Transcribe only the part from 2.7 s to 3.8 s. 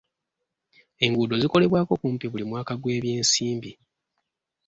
gw'ebyensimbi.